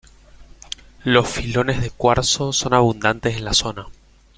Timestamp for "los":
1.03-1.27